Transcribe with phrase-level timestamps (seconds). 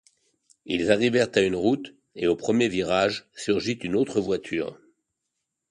[0.65, 4.79] Ils arrivèrent à une route, et au premier virage surgit une autre voiture.